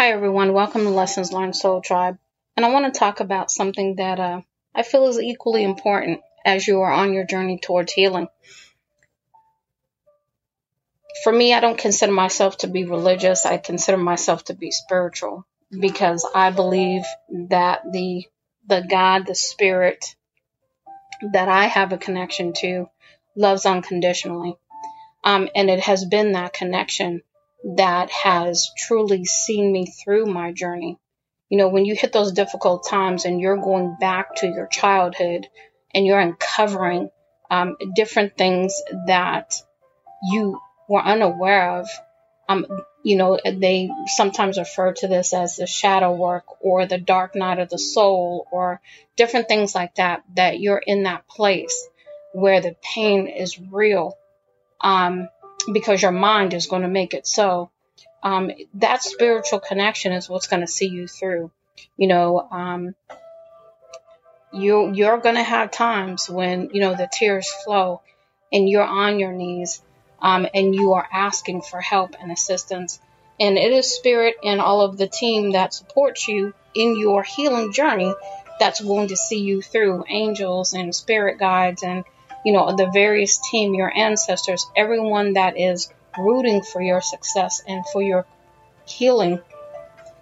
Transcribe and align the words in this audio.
Hi, 0.00 0.12
everyone. 0.12 0.54
Welcome 0.54 0.84
to 0.84 0.88
Lessons 0.88 1.30
Learned 1.30 1.54
Soul 1.54 1.82
Tribe. 1.82 2.16
And 2.56 2.64
I 2.64 2.70
want 2.70 2.86
to 2.86 2.98
talk 2.98 3.20
about 3.20 3.50
something 3.50 3.96
that 3.96 4.18
uh, 4.18 4.40
I 4.74 4.82
feel 4.82 5.06
is 5.08 5.18
equally 5.18 5.62
important 5.62 6.22
as 6.42 6.66
you 6.66 6.80
are 6.80 6.90
on 6.90 7.12
your 7.12 7.26
journey 7.26 7.58
towards 7.58 7.92
healing. 7.92 8.28
For 11.22 11.30
me, 11.30 11.52
I 11.52 11.60
don't 11.60 11.76
consider 11.76 12.12
myself 12.12 12.56
to 12.58 12.66
be 12.66 12.86
religious. 12.86 13.44
I 13.44 13.58
consider 13.58 13.98
myself 13.98 14.42
to 14.44 14.54
be 14.54 14.70
spiritual 14.70 15.46
because 15.70 16.26
I 16.34 16.50
believe 16.50 17.02
that 17.50 17.82
the 17.92 18.24
the 18.66 18.80
God, 18.80 19.26
the 19.26 19.34
Spirit 19.34 20.16
that 21.34 21.50
I 21.50 21.66
have 21.66 21.92
a 21.92 21.98
connection 21.98 22.54
to, 22.62 22.88
loves 23.36 23.66
unconditionally. 23.66 24.56
Um, 25.22 25.50
and 25.54 25.68
it 25.68 25.80
has 25.80 26.06
been 26.06 26.32
that 26.32 26.54
connection 26.54 27.20
that 27.76 28.10
has 28.10 28.70
truly 28.76 29.24
seen 29.24 29.72
me 29.72 29.86
through 29.86 30.26
my 30.26 30.52
journey. 30.52 30.98
You 31.48 31.58
know, 31.58 31.68
when 31.68 31.84
you 31.84 31.94
hit 31.94 32.12
those 32.12 32.32
difficult 32.32 32.86
times 32.88 33.24
and 33.24 33.40
you're 33.40 33.56
going 33.56 33.96
back 34.00 34.36
to 34.36 34.46
your 34.46 34.66
childhood 34.68 35.46
and 35.94 36.06
you're 36.06 36.20
uncovering 36.20 37.10
um, 37.50 37.76
different 37.94 38.36
things 38.36 38.80
that 39.06 39.54
you 40.22 40.60
were 40.88 41.02
unaware 41.02 41.78
of, 41.80 41.88
um, 42.48 42.66
you 43.02 43.16
know, 43.16 43.38
they 43.44 43.90
sometimes 44.06 44.58
refer 44.58 44.92
to 44.92 45.08
this 45.08 45.32
as 45.32 45.56
the 45.56 45.66
shadow 45.66 46.12
work 46.12 46.44
or 46.60 46.86
the 46.86 46.98
dark 46.98 47.34
night 47.34 47.58
of 47.58 47.68
the 47.68 47.78
soul 47.78 48.46
or 48.52 48.80
different 49.16 49.48
things 49.48 49.74
like 49.74 49.94
that, 49.96 50.22
that 50.36 50.60
you're 50.60 50.82
in 50.84 51.04
that 51.04 51.26
place 51.28 51.88
where 52.32 52.60
the 52.60 52.76
pain 52.82 53.26
is 53.26 53.58
real. 53.58 54.16
Um, 54.80 55.28
because 55.64 56.02
your 56.02 56.12
mind 56.12 56.54
is 56.54 56.66
going 56.66 56.82
to 56.82 56.88
make 56.88 57.14
it 57.14 57.26
so. 57.26 57.70
Um, 58.22 58.50
that 58.74 59.02
spiritual 59.02 59.60
connection 59.60 60.12
is 60.12 60.28
what's 60.28 60.46
going 60.46 60.60
to 60.60 60.66
see 60.66 60.88
you 60.88 61.06
through. 61.06 61.50
You 61.96 62.08
know, 62.08 62.48
um, 62.50 62.94
you 64.52 64.92
you're 64.92 65.18
going 65.18 65.36
to 65.36 65.42
have 65.42 65.70
times 65.70 66.28
when 66.28 66.70
you 66.72 66.80
know 66.80 66.94
the 66.94 67.08
tears 67.10 67.48
flow, 67.64 68.02
and 68.52 68.68
you're 68.68 68.82
on 68.82 69.18
your 69.18 69.32
knees, 69.32 69.82
um, 70.20 70.46
and 70.52 70.74
you 70.74 70.94
are 70.94 71.08
asking 71.10 71.62
for 71.62 71.80
help 71.80 72.14
and 72.20 72.30
assistance. 72.30 73.00
And 73.38 73.56
it 73.56 73.72
is 73.72 73.94
spirit 73.94 74.34
and 74.44 74.60
all 74.60 74.82
of 74.82 74.98
the 74.98 75.08
team 75.08 75.52
that 75.52 75.72
supports 75.72 76.28
you 76.28 76.52
in 76.74 76.98
your 76.98 77.22
healing 77.22 77.72
journey 77.72 78.12
that's 78.60 78.82
going 78.82 79.08
to 79.08 79.16
see 79.16 79.40
you 79.40 79.62
through 79.62 80.04
angels 80.08 80.74
and 80.74 80.94
spirit 80.94 81.38
guides 81.38 81.82
and 81.82 82.04
you 82.44 82.52
know, 82.52 82.74
the 82.74 82.90
various 82.92 83.38
team, 83.38 83.74
your 83.74 83.92
ancestors, 83.94 84.66
everyone 84.76 85.34
that 85.34 85.58
is 85.58 85.92
rooting 86.18 86.62
for 86.62 86.80
your 86.80 87.00
success 87.00 87.62
and 87.66 87.84
for 87.92 88.02
your 88.02 88.26
healing 88.86 89.40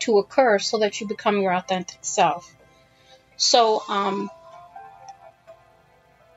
to 0.00 0.18
occur 0.18 0.58
so 0.58 0.78
that 0.78 1.00
you 1.00 1.08
become 1.08 1.40
your 1.40 1.52
authentic 1.52 1.98
self. 2.02 2.54
So, 3.36 3.82
um, 3.88 4.30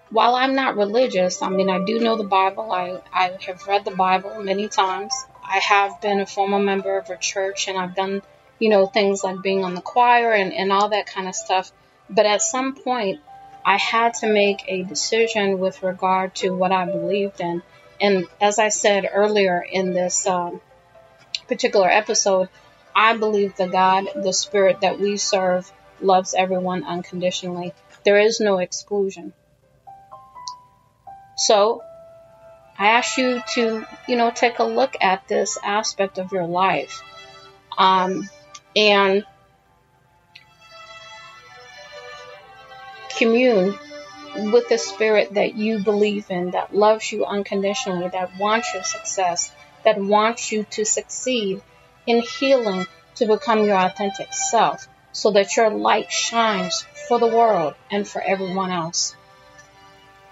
while 0.09 0.35
I'm 0.35 0.55
not 0.55 0.77
religious, 0.77 1.41
I 1.41 1.49
mean, 1.49 1.69
I 1.69 1.83
do 1.83 1.99
know 1.99 2.15
the 2.15 2.23
Bible. 2.23 2.71
I, 2.71 3.01
I 3.11 3.37
have 3.45 3.67
read 3.67 3.85
the 3.85 3.91
Bible 3.91 4.41
many 4.41 4.67
times. 4.69 5.13
I 5.43 5.59
have 5.59 6.01
been 6.01 6.21
a 6.21 6.25
former 6.25 6.59
member 6.59 6.97
of 6.97 7.09
a 7.09 7.17
church 7.17 7.67
and 7.67 7.77
I've 7.77 7.95
done, 7.95 8.21
you 8.59 8.69
know, 8.69 8.85
things 8.85 9.23
like 9.23 9.41
being 9.41 9.63
on 9.63 9.75
the 9.75 9.81
choir 9.81 10.31
and, 10.31 10.53
and 10.53 10.71
all 10.71 10.89
that 10.89 11.07
kind 11.07 11.27
of 11.27 11.35
stuff. 11.35 11.71
But 12.09 12.25
at 12.25 12.41
some 12.41 12.75
point, 12.75 13.19
I 13.67 13.75
had 13.75 14.13
to 14.21 14.31
make 14.31 14.63
a 14.69 14.83
decision 14.83 15.59
with 15.59 15.83
regard 15.83 16.33
to 16.35 16.51
what 16.51 16.71
I 16.71 16.85
believed 16.85 17.41
in. 17.41 17.61
And 17.99 18.25
as 18.39 18.59
I 18.59 18.69
said 18.69 19.09
earlier 19.11 19.59
in 19.59 19.91
this 19.91 20.25
um, 20.25 20.61
particular 21.49 21.89
episode, 21.89 22.47
I 22.95 23.17
believe 23.17 23.57
the 23.57 23.67
God, 23.67 24.05
the 24.15 24.31
Spirit 24.31 24.79
that 24.81 25.01
we 25.01 25.17
serve, 25.17 25.69
loves 25.99 26.33
everyone 26.33 26.85
unconditionally. 26.85 27.73
There 28.05 28.17
is 28.17 28.39
no 28.39 28.59
exclusion. 28.59 29.33
So, 31.35 31.83
I 32.79 32.91
ask 32.91 33.17
you 33.17 33.41
to, 33.55 33.85
you 34.07 34.15
know, 34.15 34.31
take 34.31 34.59
a 34.59 34.63
look 34.63 34.95
at 35.01 35.27
this 35.27 35.57
aspect 35.61 36.19
of 36.19 36.31
your 36.31 36.47
life. 36.47 37.01
Um, 37.77 38.29
and 38.77 39.25
commune 43.17 43.77
with 44.51 44.69
the 44.69 44.77
spirit 44.77 45.33
that 45.33 45.55
you 45.55 45.79
believe 45.79 46.29
in, 46.29 46.51
that 46.51 46.75
loves 46.75 47.11
you 47.11 47.25
unconditionally, 47.25 48.09
that 48.09 48.37
wants 48.37 48.73
your 48.73 48.83
success, 48.83 49.51
that 49.83 49.99
wants 49.99 50.51
you 50.51 50.63
to 50.71 50.85
succeed 50.85 51.61
in 52.05 52.21
healing 52.21 52.85
to 53.15 53.25
become 53.25 53.65
your 53.65 53.77
authentic 53.77 54.33
self 54.33 54.87
so 55.11 55.31
that 55.31 55.55
your 55.55 55.69
light 55.69 56.11
shines 56.11 56.85
for 57.07 57.19
the 57.19 57.27
world 57.27 57.73
and 57.89 58.07
for 58.07 58.21
everyone 58.21 58.71
else. 58.71 59.15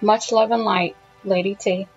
Much 0.02 0.32
love 0.32 0.52
and 0.52 0.64
light, 0.64 0.96
Lady 1.24 1.56
T. 1.56 1.88